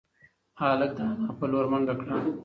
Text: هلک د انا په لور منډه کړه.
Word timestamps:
هلک 0.59 0.91
د 0.97 0.99
انا 1.09 1.29
په 1.39 1.45
لور 1.51 1.65
منډه 1.71 1.93
کړه. 2.01 2.17